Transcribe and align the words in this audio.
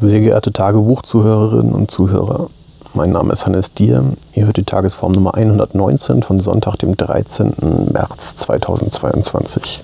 Sehr 0.00 0.20
geehrte 0.20 0.52
Tagebuchzuhörerinnen 0.52 1.74
und 1.74 1.90
Zuhörer, 1.90 2.46
mein 2.94 3.10
Name 3.10 3.32
ist 3.32 3.46
Hannes 3.46 3.72
Dier. 3.72 4.12
Ihr 4.32 4.46
hört 4.46 4.56
die 4.56 4.62
Tagesform 4.62 5.10
Nummer 5.10 5.34
119 5.34 6.22
von 6.22 6.38
Sonntag, 6.38 6.76
dem 6.76 6.96
13. 6.96 7.88
März 7.92 8.36
2022. 8.36 9.82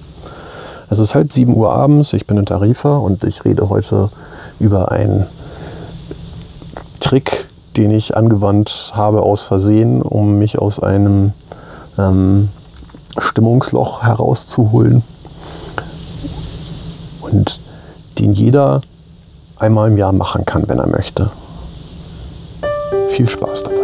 Es 0.89 1.01
ist 1.01 1.17
halb 1.17 1.33
sieben 1.33 1.57
Uhr 1.57 1.73
abends, 1.73 2.13
ich 2.13 2.29
bin 2.29 2.37
in 2.37 2.47
Tarifa 2.47 2.97
und 2.97 3.25
ich 3.25 3.45
rede 3.45 3.69
heute 3.69 4.11
über 4.61 4.93
einen 4.93 5.27
Trick, 7.01 7.49
den 7.77 7.91
ich 7.91 8.17
angewandt 8.17 8.93
habe 8.95 9.21
aus 9.21 9.43
Versehen, 9.43 10.01
um 10.01 10.39
mich 10.39 10.61
aus 10.61 10.79
einem 10.79 11.33
ähm, 11.99 12.51
Stimmungsloch 13.19 14.05
herauszuholen. 14.05 15.03
Und 17.21 17.59
den 18.21 18.33
jeder 18.33 18.81
einmal 19.59 19.91
im 19.91 19.97
Jahr 19.97 20.13
machen 20.13 20.45
kann, 20.45 20.65
wenn 20.69 20.79
er 20.79 20.87
möchte. 20.87 21.31
Viel 23.11 23.29
Spaß 23.29 23.63
dabei. 23.63 23.75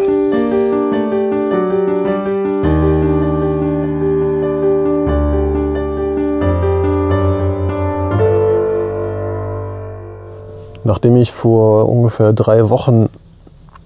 Nachdem 10.82 11.16
ich 11.16 11.30
vor 11.30 11.88
ungefähr 11.88 12.32
drei 12.32 12.68
Wochen 12.68 13.08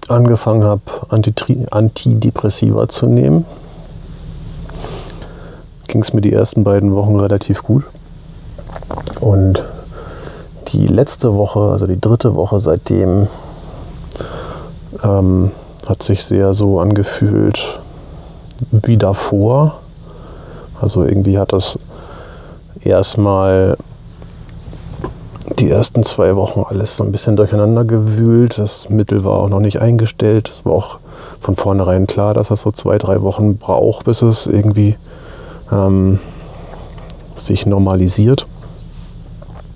angefangen 0.07 0.63
habe, 0.63 0.81
Antidepressiva 1.09 2.87
zu 2.87 3.07
nehmen, 3.07 3.45
ging 5.87 6.01
es 6.01 6.13
mir 6.13 6.21
die 6.21 6.33
ersten 6.33 6.63
beiden 6.63 6.95
Wochen 6.95 7.19
relativ 7.19 7.63
gut. 7.63 7.83
Und 9.19 9.63
die 10.75 10.87
letzte 10.87 11.33
Woche, 11.35 11.59
also 11.59 11.87
die 11.87 11.99
dritte 11.99 12.35
Woche 12.35 12.59
seitdem, 12.59 13.27
ähm, 15.03 15.51
hat 15.87 16.03
sich 16.03 16.25
sehr 16.25 16.53
so 16.53 16.79
angefühlt 16.79 17.79
wie 18.71 18.97
davor. 18.97 19.79
Also 20.81 21.03
irgendwie 21.03 21.39
hat 21.39 21.53
das 21.53 21.79
erstmal 22.81 23.77
die 25.59 25.69
ersten 25.69 26.03
zwei 26.03 26.35
Wochen 26.35 26.63
alles 26.67 26.97
so 26.97 27.03
ein 27.03 27.11
bisschen 27.11 27.37
durcheinander 27.37 27.85
gewühlt. 27.85 28.57
Das 28.57 28.89
Mittel 28.89 29.23
war 29.23 29.39
auch 29.39 29.49
noch 29.49 29.61
nicht 29.61 29.79
eingestellt. 29.79 30.49
Es 30.49 30.65
war 30.65 30.73
auch 30.73 30.99
von 31.39 31.55
vornherein 31.55 32.07
klar, 32.07 32.33
dass 32.33 32.49
das 32.49 32.61
so 32.61 32.71
zwei, 32.71 32.97
drei 32.97 33.21
Wochen 33.21 33.57
braucht, 33.57 34.05
bis 34.05 34.21
es 34.21 34.47
irgendwie 34.47 34.97
ähm, 35.71 36.19
sich 37.37 37.65
normalisiert. 37.65 38.47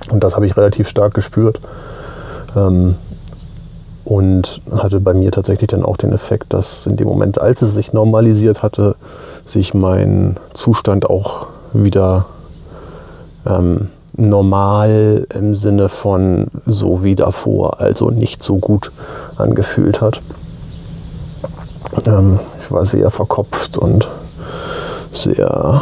Und 0.10 0.24
das 0.24 0.36
habe 0.36 0.46
ich 0.46 0.58
relativ 0.58 0.88
stark 0.90 1.14
gespürt. 1.14 1.60
Ähm, 2.56 2.96
und 4.06 4.62
hatte 4.76 5.00
bei 5.00 5.14
mir 5.14 5.32
tatsächlich 5.32 5.68
dann 5.68 5.84
auch 5.84 5.98
den 5.98 6.12
Effekt, 6.12 6.54
dass 6.54 6.88
in 6.88 6.98
dem 6.98 7.08
Moment, 7.08 7.40
als 7.40 7.62
es 7.62 7.76
sich 7.76 7.94
normalisiert 7.94 8.64
hatte, 8.64 8.96
sich 9.46 9.74
mein 9.74 10.38
Zustand 10.54 11.08
auch 11.08 11.48
wieder 11.74 12.26
ähm, 13.46 13.90
normal 14.14 15.28
im 15.34 15.56
Sinne 15.56 15.90
von 15.90 16.48
so 16.66 17.04
wie 17.04 17.16
davor, 17.16 17.80
also 17.80 18.10
nicht 18.10 18.42
so 18.42 18.58
gut 18.58 18.92
angefühlt 19.38 20.02
hat. 20.02 20.22
Ähm, 22.06 22.40
ich 22.60 22.72
war 22.72 22.86
sehr 22.86 23.12
verkopft 23.12 23.78
und 23.78 24.10
sehr 25.12 25.82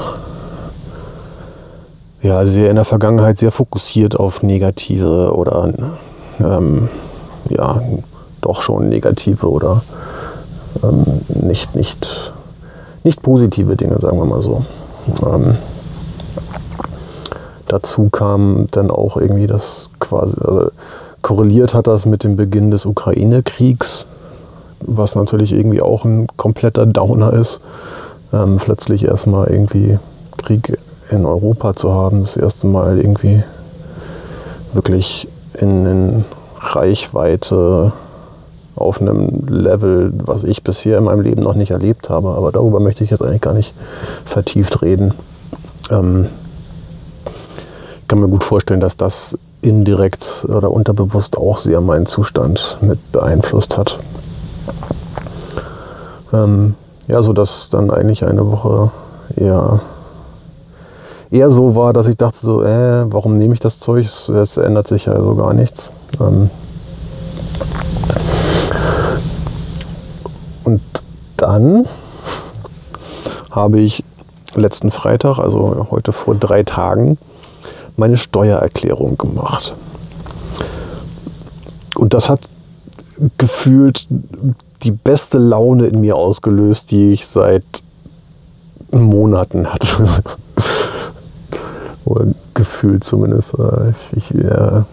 ja, 2.27 2.45
sehr 2.45 2.69
in 2.69 2.75
der 2.75 2.85
Vergangenheit 2.85 3.37
sehr 3.37 3.51
fokussiert 3.51 4.19
auf 4.19 4.43
negative 4.43 5.33
oder 5.33 5.73
ähm, 6.39 6.89
ja, 7.49 7.81
doch 8.41 8.61
schon 8.61 8.89
negative 8.89 9.49
oder 9.49 9.83
ähm, 10.83 11.21
nicht, 11.29 11.73
nicht, 11.73 12.33
nicht 13.03 13.21
positive 13.21 13.77
Dinge, 13.77 13.97
sagen 14.01 14.19
wir 14.19 14.25
mal 14.25 14.41
so. 14.41 14.65
Ähm, 15.25 15.55
dazu 17.69 18.09
kam 18.09 18.67
dann 18.71 18.91
auch 18.91 19.15
irgendwie 19.15 19.47
das 19.47 19.89
quasi, 19.99 20.35
also 20.41 20.69
korreliert 21.21 21.73
hat 21.73 21.87
das 21.87 22.05
mit 22.05 22.25
dem 22.25 22.35
Beginn 22.35 22.71
des 22.71 22.85
Ukraine-Kriegs, 22.85 24.05
was 24.81 25.15
natürlich 25.15 25.53
irgendwie 25.53 25.81
auch 25.81 26.03
ein 26.03 26.27
kompletter 26.35 26.85
Downer 26.85 27.31
ist. 27.31 27.61
Ähm, 28.33 28.57
plötzlich 28.57 29.05
erstmal 29.05 29.47
irgendwie 29.47 29.97
Krieg 30.37 30.77
in 31.09 31.25
Europa 31.25 31.73
zu 31.75 31.93
haben, 31.93 32.21
das 32.21 32.37
erste 32.37 32.67
Mal 32.67 32.99
irgendwie 32.99 33.43
wirklich 34.73 35.27
in, 35.59 35.85
in 35.85 36.25
Reichweite 36.59 37.93
auf 38.75 39.01
einem 39.01 39.47
Level, 39.47 40.13
was 40.23 40.43
ich 40.43 40.63
bisher 40.63 40.99
in 40.99 41.05
meinem 41.05 41.21
Leben 41.21 41.41
noch 41.41 41.55
nicht 41.55 41.71
erlebt 41.71 42.09
habe. 42.09 42.29
Aber 42.29 42.51
darüber 42.51 42.79
möchte 42.79 43.03
ich 43.03 43.09
jetzt 43.09 43.23
eigentlich 43.23 43.41
gar 43.41 43.53
nicht 43.53 43.73
vertieft 44.25 44.81
reden. 44.81 45.13
Ähm, 45.89 46.27
ich 48.01 48.07
kann 48.07 48.19
mir 48.19 48.29
gut 48.29 48.43
vorstellen, 48.43 48.79
dass 48.79 48.95
das 48.95 49.37
indirekt 49.61 50.45
oder 50.47 50.71
unterbewusst 50.71 51.37
auch 51.37 51.57
sehr 51.57 51.81
meinen 51.81 52.05
Zustand 52.05 52.77
mit 52.81 53.11
beeinflusst 53.11 53.77
hat. 53.77 53.99
Ähm, 56.31 56.75
ja, 57.07 57.23
so 57.23 57.33
dass 57.33 57.69
dann 57.71 57.89
eigentlich 57.89 58.25
eine 58.25 58.49
Woche 58.51 58.91
eher 59.35 59.81
eher 61.31 61.49
so 61.51 61.75
war, 61.75 61.93
dass 61.93 62.07
ich 62.07 62.17
dachte 62.17 62.39
so, 62.41 62.63
äh, 62.63 63.11
warum 63.11 63.37
nehme 63.37 63.53
ich 63.53 63.59
das 63.59 63.79
Zeug? 63.79 64.05
Es 64.29 64.57
ändert 64.57 64.87
sich 64.87 65.05
ja 65.05 65.19
so 65.19 65.35
gar 65.35 65.53
nichts. 65.53 65.91
Ähm 66.19 66.49
und 70.63 70.81
dann 71.37 71.85
habe 73.51 73.79
ich 73.79 74.03
letzten 74.55 74.91
Freitag, 74.91 75.39
also 75.39 75.87
heute 75.91 76.11
vor 76.11 76.35
drei 76.35 76.63
Tagen, 76.63 77.17
meine 77.95 78.17
Steuererklärung 78.17 79.17
gemacht. 79.17 79.75
Und 81.95 82.13
das 82.13 82.29
hat 82.29 82.41
gefühlt 83.37 84.07
die 84.83 84.91
beste 84.91 85.39
Laune 85.39 85.87
in 85.87 86.01
mir 86.01 86.15
ausgelöst, 86.15 86.91
die 86.91 87.11
ich 87.11 87.25
seit 87.25 87.65
Monaten 88.91 89.73
hatte. 89.73 90.23
Oder 92.07 92.27
gefühlt 92.53 93.03
zumindest. 93.03 93.53
Äh, 93.53 93.91
ich, 93.91 94.31
ich 94.31 94.35
äh, 94.35 94.83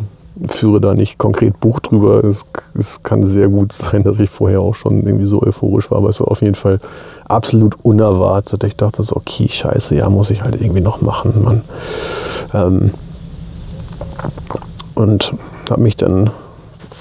führe 0.48 0.80
da 0.80 0.94
nicht 0.94 1.18
konkret 1.18 1.60
Buch 1.60 1.80
drüber. 1.80 2.24
Es, 2.24 2.44
es, 2.78 3.02
kann 3.02 3.22
sehr 3.22 3.48
gut 3.48 3.72
sein, 3.72 4.02
dass 4.02 4.18
ich 4.18 4.30
vorher 4.30 4.60
auch 4.60 4.74
schon 4.74 5.06
irgendwie 5.06 5.26
so 5.26 5.40
euphorisch 5.40 5.90
war, 5.90 5.98
aber 5.98 6.08
es 6.08 6.20
war 6.20 6.28
auf 6.28 6.42
jeden 6.42 6.56
Fall 6.56 6.80
absolut 7.28 7.76
unerwartet. 7.82 8.64
Ich 8.64 8.76
dachte 8.76 9.02
so, 9.02 9.16
okay, 9.16 9.48
scheiße, 9.48 9.94
ja, 9.94 10.10
muss 10.10 10.30
ich 10.30 10.42
halt 10.42 10.60
irgendwie 10.60 10.80
noch 10.80 11.00
machen, 11.00 11.42
Mann. 11.44 11.62
Ähm, 12.52 12.90
und 14.94 15.34
habe 15.70 15.82
mich 15.82 15.96
dann, 15.96 16.30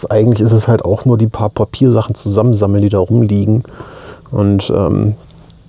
eigentlich 0.09 0.41
ist 0.41 0.51
es 0.51 0.67
halt 0.67 0.85
auch 0.85 1.05
nur 1.05 1.17
die 1.17 1.27
paar 1.27 1.49
Papiersachen 1.49 2.15
zusammensammeln, 2.15 2.83
die 2.83 2.89
da 2.89 2.99
rumliegen. 2.99 3.63
Und 4.31 4.71
ähm, 4.75 5.15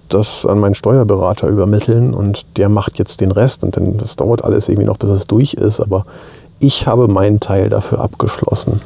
das 0.08 0.46
an 0.46 0.58
meinen 0.58 0.74
Steuerberater 0.74 1.48
übermitteln 1.48 2.14
und 2.14 2.44
der 2.56 2.68
macht 2.68 2.98
jetzt 2.98 3.20
den 3.20 3.32
Rest 3.32 3.64
und 3.64 3.76
dann 3.76 3.98
das 3.98 4.16
dauert 4.16 4.44
alles 4.44 4.68
irgendwie 4.68 4.86
noch, 4.86 4.98
bis 4.98 5.10
es 5.10 5.26
durch 5.26 5.54
ist, 5.54 5.80
aber 5.80 6.06
ich 6.60 6.86
habe 6.86 7.08
meinen 7.08 7.40
Teil 7.40 7.68
dafür 7.68 8.00
abgeschlossen 8.00 8.80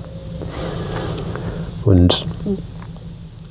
und 1.84 2.26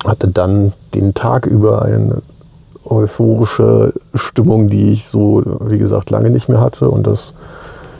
hatte 0.04 0.28
dann 0.28 0.72
den 0.94 1.14
Tag 1.14 1.46
über 1.46 1.82
eine 1.82 2.22
euphorische 2.84 3.92
Stimmung, 4.14 4.68
die 4.68 4.92
ich 4.92 5.06
so, 5.06 5.42
wie 5.60 5.78
gesagt, 5.78 6.10
lange 6.10 6.30
nicht 6.30 6.48
mehr 6.48 6.60
hatte 6.60 6.90
und 6.90 7.06
das 7.06 7.34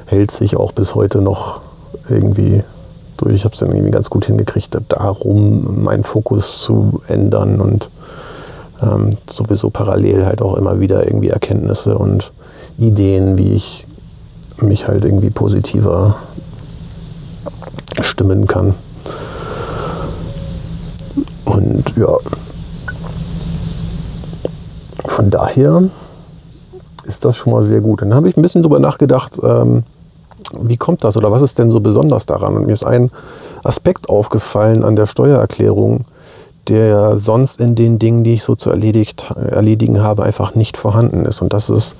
hält 0.06 0.30
sich 0.30 0.56
auch 0.56 0.72
bis 0.72 0.94
heute 0.94 1.20
noch 1.20 1.60
irgendwie 2.08 2.62
durch. 3.18 3.34
Ich 3.34 3.44
habe 3.44 3.52
es 3.52 3.60
dann 3.60 3.70
irgendwie 3.70 3.90
ganz 3.90 4.08
gut 4.08 4.24
hingekriegt, 4.24 4.76
darum 4.88 5.84
meinen 5.84 6.04
Fokus 6.04 6.62
zu 6.62 7.02
ändern 7.06 7.60
und 7.60 7.90
ähm, 8.82 9.10
sowieso 9.28 9.70
parallel 9.70 10.24
halt 10.24 10.42
auch 10.42 10.56
immer 10.56 10.80
wieder 10.80 11.06
irgendwie 11.06 11.30
Erkenntnisse 11.30 11.96
und 11.96 12.32
Ideen, 12.78 13.38
wie 13.38 13.52
ich 13.54 13.86
mich 14.60 14.86
halt 14.86 15.04
irgendwie 15.04 15.30
positiver 15.30 16.16
stimmen 18.00 18.46
kann. 18.46 18.74
Und 21.44 21.96
ja, 21.96 22.16
von 25.06 25.30
daher 25.30 25.82
ist 27.04 27.24
das 27.24 27.36
schon 27.36 27.52
mal 27.52 27.62
sehr 27.62 27.80
gut. 27.80 28.02
Dann 28.02 28.14
habe 28.14 28.28
ich 28.28 28.36
ein 28.36 28.42
bisschen 28.42 28.62
drüber 28.62 28.78
nachgedacht, 28.78 29.40
ähm, 29.42 29.84
wie 30.60 30.76
kommt 30.76 31.04
das 31.04 31.16
oder 31.16 31.30
was 31.30 31.42
ist 31.42 31.58
denn 31.58 31.70
so 31.70 31.80
besonders 31.80 32.26
daran? 32.26 32.56
Und 32.56 32.66
mir 32.66 32.72
ist 32.72 32.84
ein 32.84 33.10
Aspekt 33.64 34.08
aufgefallen 34.08 34.84
an 34.84 34.96
der 34.96 35.06
Steuererklärung, 35.06 36.04
der 36.68 37.18
sonst 37.18 37.60
in 37.60 37.74
den 37.74 37.98
Dingen, 37.98 38.24
die 38.24 38.34
ich 38.34 38.42
so 38.42 38.54
zu 38.54 38.70
erledigt, 38.70 39.30
erledigen 39.34 40.02
habe, 40.02 40.22
einfach 40.22 40.54
nicht 40.54 40.76
vorhanden 40.76 41.24
ist. 41.24 41.42
Und 41.42 41.52
das 41.52 41.70
ist, 41.70 41.96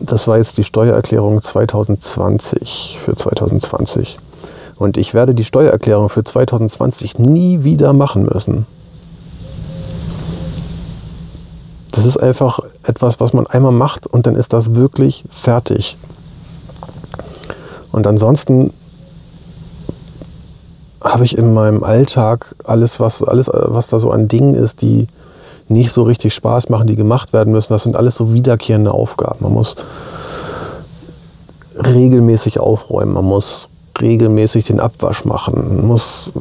das 0.00 0.28
war 0.28 0.38
jetzt 0.38 0.58
die 0.58 0.64
Steuererklärung 0.64 1.42
2020 1.42 2.98
für 3.02 3.16
2020. 3.16 4.18
Und 4.76 4.96
ich 4.96 5.14
werde 5.14 5.34
die 5.34 5.44
Steuererklärung 5.44 6.08
für 6.08 6.24
2020 6.24 7.18
nie 7.18 7.64
wieder 7.64 7.92
machen 7.92 8.24
müssen. 8.24 8.66
Das 11.92 12.04
ist 12.04 12.16
einfach 12.16 12.60
etwas, 12.84 13.20
was 13.20 13.32
man 13.32 13.46
einmal 13.46 13.72
macht 13.72 14.06
und 14.06 14.26
dann 14.26 14.34
ist 14.34 14.52
das 14.52 14.74
wirklich 14.74 15.24
fertig. 15.28 15.98
Und 17.92 18.06
ansonsten 18.06 18.72
habe 21.02 21.24
ich 21.24 21.36
in 21.36 21.52
meinem 21.52 21.82
Alltag 21.82 22.54
alles, 22.64 23.00
was, 23.00 23.22
alles, 23.22 23.50
was 23.52 23.88
da 23.88 23.98
so 23.98 24.10
an 24.10 24.28
Dingen 24.28 24.54
ist, 24.54 24.82
die 24.82 25.08
nicht 25.68 25.92
so 25.92 26.02
richtig 26.02 26.34
Spaß 26.34 26.68
machen, 26.68 26.86
die 26.86 26.96
gemacht 26.96 27.32
werden 27.32 27.52
müssen. 27.52 27.72
Das 27.72 27.82
sind 27.82 27.96
alles 27.96 28.16
so 28.16 28.32
wiederkehrende 28.32 28.92
Aufgaben. 28.92 29.38
Man 29.40 29.52
muss 29.52 29.76
regelmäßig 31.76 32.60
aufräumen, 32.60 33.14
man 33.14 33.24
muss 33.24 33.68
regelmäßig 34.00 34.66
den 34.66 34.80
Abwasch 34.80 35.24
machen, 35.24 35.76
man 35.76 35.86
muss 35.86 36.32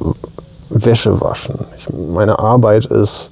Wäsche 0.69 1.21
waschen. 1.21 1.59
Ich, 1.77 1.87
meine 1.91 2.39
Arbeit 2.39 2.85
ist 2.85 3.31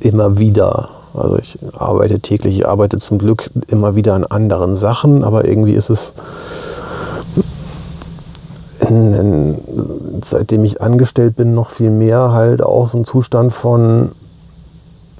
immer 0.00 0.38
wieder. 0.38 0.90
Also 1.14 1.38
ich 1.38 1.58
arbeite 1.76 2.20
täglich, 2.20 2.58
ich 2.58 2.68
arbeite 2.68 2.98
zum 2.98 3.18
Glück 3.18 3.50
immer 3.68 3.96
wieder 3.96 4.14
an 4.14 4.24
anderen 4.24 4.76
Sachen, 4.76 5.24
aber 5.24 5.44
irgendwie 5.46 5.72
ist 5.72 5.90
es, 5.90 6.14
in, 8.88 9.14
in, 9.14 9.58
seitdem 10.24 10.64
ich 10.64 10.80
angestellt 10.80 11.36
bin, 11.36 11.54
noch 11.54 11.70
viel 11.70 11.90
mehr 11.90 12.32
halt 12.32 12.62
auch 12.62 12.86
so 12.86 12.98
ein 12.98 13.04
Zustand 13.04 13.52
von, 13.52 14.12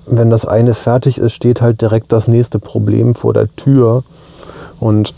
wenn 0.06 0.30
das 0.30 0.46
eine 0.46 0.74
fertig 0.74 1.18
ist, 1.18 1.34
steht 1.34 1.60
halt 1.60 1.80
direkt 1.80 2.12
das 2.12 2.28
nächste 2.28 2.58
Problem 2.58 3.14
vor 3.14 3.34
der 3.34 3.54
Tür. 3.56 4.02
Und 4.78 5.14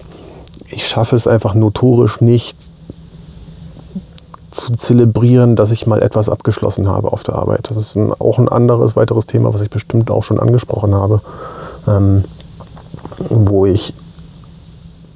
ich 0.71 0.87
schaffe 0.87 1.17
es 1.17 1.27
einfach 1.27 1.55
notorisch 1.55 2.21
nicht, 2.21 2.57
zu 4.53 4.73
zelebrieren, 4.73 5.57
dass 5.57 5.71
ich 5.71 5.87
mal 5.87 6.03
etwas 6.03 6.29
abgeschlossen 6.29 6.87
habe 6.87 7.13
auf 7.13 7.23
der 7.23 7.37
Arbeit. 7.37 7.71
Das 7.71 7.77
ist 7.77 7.97
ein, 7.97 8.13
auch 8.13 8.39
ein 8.39 8.49
anderes, 8.49 8.97
weiteres 8.97 9.27
Thema, 9.27 9.53
was 9.55 9.63
ich 9.63 9.71
bestimmt 9.71 10.11
auch 10.11 10.23
schon 10.23 10.39
angesprochen 10.39 10.95
habe, 10.95 11.23
ähm, 11.89 12.25
wo 13.31 13.67
ich 13.67 13.95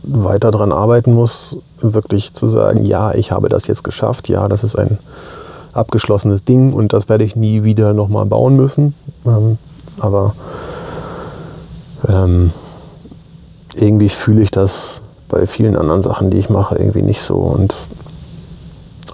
weiter 0.02 0.50
daran 0.50 0.72
arbeiten 0.72 1.12
muss, 1.12 1.58
wirklich 1.94 2.34
zu 2.34 2.48
sagen, 2.48 2.84
ja, 2.84 3.14
ich 3.14 3.32
habe 3.32 3.48
das 3.48 3.66
jetzt 3.66 3.84
geschafft, 3.84 4.28
ja, 4.28 4.48
das 4.48 4.64
ist 4.64 4.76
ein 4.76 4.98
abgeschlossenes 5.72 6.44
Ding 6.44 6.72
und 6.72 6.92
das 6.92 7.08
werde 7.08 7.24
ich 7.24 7.36
nie 7.36 7.64
wieder 7.64 7.92
nochmal 7.92 8.24
bauen 8.24 8.56
müssen. 8.56 8.94
Ähm, 9.26 9.58
aber 9.98 10.34
ähm, 12.08 12.52
irgendwie 13.74 14.08
fühle 14.08 14.42
ich 14.42 14.50
das 14.50 15.02
bei 15.28 15.46
vielen 15.46 15.76
anderen 15.76 16.02
Sachen, 16.02 16.30
die 16.30 16.38
ich 16.38 16.50
mache, 16.50 16.76
irgendwie 16.76 17.02
nicht 17.02 17.20
so. 17.20 17.36
Und 17.36 17.74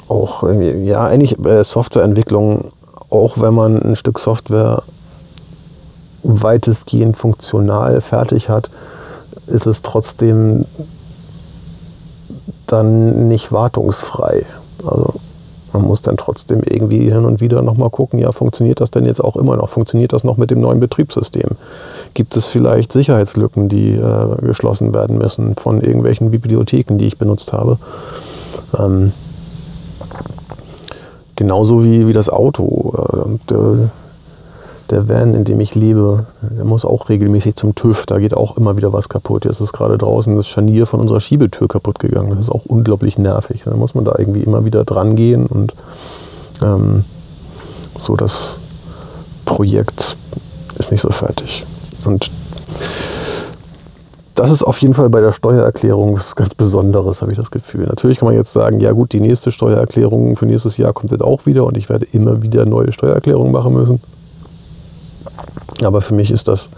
auch 0.09 0.49
ja, 0.53 1.05
eigentlich 1.05 1.39
äh, 1.45 1.65
Softwareentwicklung, 1.65 2.71
auch 3.11 3.39
wenn 3.41 3.55
man 3.55 3.81
ein 3.81 3.97
Stück 3.97 4.19
Software 4.19 4.83
weitestgehend 6.23 7.17
funktional 7.17 8.01
fertig 8.01 8.49
hat, 8.49 8.71
ist 9.47 9.67
es 9.67 9.83
trotzdem 9.83 10.67
dann 12.73 13.29
nicht 13.29 13.53
wartungsfrei. 13.53 14.47
Also 14.85 15.15
man 15.73 15.83
muss 15.83 16.03
dann 16.03 16.17
trotzdem 16.17 16.63
irgendwie 16.65 17.11
hin 17.11 17.25
und 17.25 17.41
wieder 17.41 17.63
nochmal 17.63 17.91
gucken, 17.91 18.19
ja, 18.19 18.33
funktioniert 18.33 18.81
das 18.81 18.91
denn 18.91 19.07
jetzt 19.07 19.23
auch 19.23 19.37
immer 19.37 19.57
noch? 19.57 19.71
Funktioniert 19.71 20.13
das 20.13 20.23
noch 20.23 20.37
mit 20.37 20.51
dem 20.51 20.61
neuen 20.61 20.81
Betriebssystem? 20.81 21.51
Gibt 22.15 22.37
es 22.37 22.47
vielleicht 22.47 22.93
Sicherheitslücken, 22.93 23.69
die 23.69 23.93
äh, 23.93 24.37
geschlossen 24.43 24.93
werden 24.93 25.19
müssen 25.19 25.57
von 25.57 25.81
irgendwelchen 25.81 26.31
Bibliotheken, 26.31 26.99
die 26.99 27.07
ich 27.07 27.17
benutzt 27.17 27.53
habe? 27.53 27.79
Ähm, 28.79 29.13
genauso 31.37 31.85
wie, 31.85 32.07
wie 32.07 32.13
das 32.13 32.29
Auto. 32.29 32.95
Äh, 32.99 33.39
der, 33.49 33.91
der 34.93 35.09
Van, 35.09 35.35
in 35.35 35.45
dem 35.45 35.59
ich 35.61 35.75
lebe, 35.75 36.27
der 36.43 36.65
muss 36.65 36.85
auch 36.85 37.09
regelmäßig 37.09 37.57
zum 37.57 37.75
TÜV. 37.75 38.07
Da 38.07 38.19
geht 38.19 38.35
auch 38.35 38.57
immer 38.57 38.77
wieder 38.77 38.93
was 38.93 39.09
kaputt. 39.09 39.45
Jetzt 39.47 39.61
ist 39.61 39.73
gerade 39.73 39.99
draußen 39.99 40.37
das 40.37 40.47
Scharnier 40.47 40.87
von 40.87 41.01
unserer 41.01 41.21
Schiebetür 41.21 41.67
kaputt 41.67 41.99
gegangen. 41.99 42.31
Das 42.31 42.39
ist 42.39 42.51
auch 42.51 42.67
unglaublich 42.67 43.19
nervig. 43.19 43.63
Da 43.65 43.75
muss 43.75 43.95
man 43.95 44.05
da 44.05 44.15
irgendwie 44.19 44.43
immer 44.43 44.65
wieder 44.65 44.85
dran 44.85 45.17
gehen 45.17 45.47
und 45.47 45.75
ähm, 46.63 47.05
so 47.97 48.17
das 48.17 48.61
Projekt 49.45 50.17
ist 50.79 50.91
nicht 50.91 51.01
so 51.01 51.11
fertig. 51.11 51.65
Und 52.05 52.31
das 54.35 54.51
ist 54.51 54.63
auf 54.63 54.79
jeden 54.79 54.95
Fall 54.95 55.09
bei 55.09 55.21
der 55.21 55.33
Steuererklärung 55.33 56.17
was 56.17 56.37
ganz 56.37 56.55
Besonderes, 56.55 57.23
habe 57.23 57.33
ich 57.33 57.39
das 57.39 57.51
Gefühl. 57.51 57.87
Natürlich 57.87 58.19
kann 58.19 58.27
man 58.27 58.35
jetzt 58.35 58.53
sagen, 58.53 58.81
ja 58.81 58.93
gut, 58.93 59.13
die 59.13 59.21
nächste 59.21 59.51
Steuererklärung 59.51 60.37
für 60.37 60.47
nächstes 60.47 60.77
Jahr 60.77 60.93
kommt 60.93 61.13
jetzt 61.13 61.23
auch 61.23 61.47
wieder 61.47 61.65
und 61.65 61.77
ich 61.77 61.89
werde 61.89 62.07
immer 62.13 62.43
wieder 62.43 62.67
neue 62.67 62.93
Steuererklärungen 62.93 63.53
machen 63.53 63.73
müssen. 63.73 64.01
Aber 65.83 66.01
für 66.01 66.15
mich 66.15 66.31
ist 66.31 66.49
das, 66.49 66.71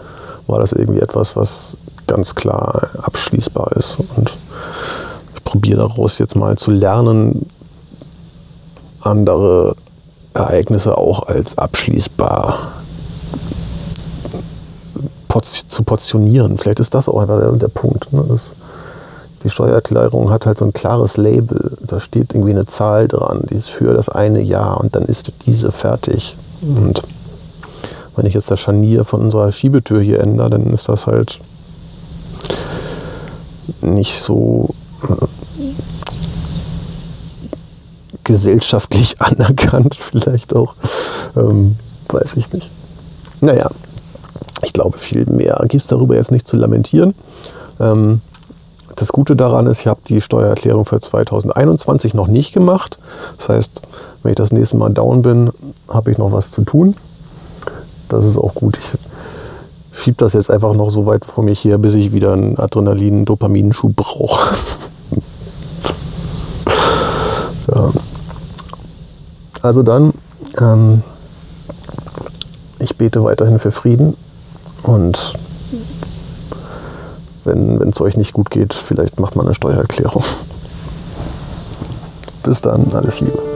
war 0.46 0.60
das 0.60 0.72
irgendwie 0.72 1.00
etwas, 1.00 1.36
was 1.36 1.76
ganz 2.06 2.34
klar 2.34 2.88
abschließbar 3.02 3.72
ist. 3.76 3.98
Und 4.16 4.36
ich 5.34 5.44
probiere 5.44 5.78
daraus 5.78 6.18
jetzt 6.18 6.36
mal 6.36 6.56
zu 6.56 6.70
lernen, 6.70 7.46
andere 9.00 9.76
Ereignisse 10.32 10.96
auch 10.96 11.26
als 11.26 11.56
abschließbar 11.58 12.72
zu 15.42 15.82
portionieren. 15.82 16.58
Vielleicht 16.58 16.80
ist 16.80 16.94
das 16.94 17.08
auch 17.08 17.18
einfach 17.18 17.38
der, 17.38 17.52
der 17.52 17.68
Punkt. 17.68 18.12
Ne? 18.12 18.24
Das, 18.28 18.52
die 19.42 19.50
Steuererklärung 19.50 20.30
hat 20.30 20.46
halt 20.46 20.58
so 20.58 20.64
ein 20.64 20.72
klares 20.72 21.16
Label. 21.16 21.76
Da 21.80 22.00
steht 22.00 22.32
irgendwie 22.32 22.52
eine 22.52 22.66
Zahl 22.66 23.08
dran, 23.08 23.42
die 23.50 23.56
ist 23.56 23.68
für 23.68 23.92
das 23.92 24.08
eine 24.08 24.40
Jahr 24.40 24.80
und 24.80 24.94
dann 24.94 25.02
ist 25.02 25.32
diese 25.44 25.72
fertig. 25.72 26.36
Und 26.62 27.02
wenn 28.16 28.26
ich 28.26 28.34
jetzt 28.34 28.50
das 28.50 28.60
Scharnier 28.60 29.04
von 29.04 29.20
unserer 29.20 29.50
Schiebetür 29.52 30.00
hier 30.00 30.20
ändere, 30.20 30.50
dann 30.50 30.72
ist 30.72 30.88
das 30.88 31.06
halt 31.06 31.40
nicht 33.80 34.20
so 34.20 34.74
äh, 35.02 35.26
gesellschaftlich 38.22 39.20
anerkannt, 39.20 39.96
vielleicht 39.98 40.54
auch. 40.54 40.74
Ähm, 41.36 41.76
weiß 42.08 42.36
ich 42.36 42.52
nicht. 42.52 42.70
Naja, 43.40 43.70
ich 44.62 44.72
glaube, 44.72 44.98
viel 44.98 45.26
mehr 45.26 45.58
gibt 45.62 45.82
es 45.82 45.86
darüber 45.86 46.14
jetzt 46.14 46.30
nicht 46.30 46.46
zu 46.46 46.56
lamentieren. 46.56 47.14
Ähm, 47.80 48.20
das 48.96 49.08
Gute 49.08 49.34
daran 49.34 49.66
ist, 49.66 49.80
ich 49.80 49.86
habe 49.88 50.00
die 50.06 50.20
Steuererklärung 50.20 50.84
für 50.84 51.00
2021 51.00 52.14
noch 52.14 52.28
nicht 52.28 52.52
gemacht. 52.52 52.98
Das 53.36 53.48
heißt, 53.48 53.82
wenn 54.22 54.30
ich 54.30 54.36
das 54.36 54.52
nächste 54.52 54.76
Mal 54.76 54.90
down 54.90 55.22
bin, 55.22 55.50
habe 55.88 56.12
ich 56.12 56.18
noch 56.18 56.30
was 56.30 56.52
zu 56.52 56.62
tun 56.62 56.94
das 58.08 58.24
ist 58.24 58.38
auch 58.38 58.54
gut. 58.54 58.78
Ich 58.78 58.98
schiebe 60.00 60.16
das 60.18 60.32
jetzt 60.32 60.50
einfach 60.50 60.74
noch 60.74 60.90
so 60.90 61.06
weit 61.06 61.24
vor 61.24 61.44
mich 61.44 61.64
her, 61.64 61.78
bis 61.78 61.94
ich 61.94 62.12
wieder 62.12 62.32
einen 62.32 62.58
Adrenalin-Dopaminschub 62.58 63.94
brauche. 63.94 64.54
ja. 67.74 67.92
Also 69.62 69.82
dann, 69.82 70.12
ähm, 70.58 71.02
ich 72.78 72.96
bete 72.96 73.24
weiterhin 73.24 73.58
für 73.58 73.70
Frieden 73.70 74.16
und 74.82 75.34
wenn 77.44 77.90
es 77.90 78.00
euch 78.00 78.16
nicht 78.16 78.32
gut 78.32 78.50
geht, 78.50 78.74
vielleicht 78.74 79.20
macht 79.20 79.36
man 79.36 79.46
eine 79.46 79.54
Steuererklärung. 79.54 80.24
Bis 82.42 82.60
dann, 82.60 82.92
alles 82.92 83.20
Liebe. 83.20 83.53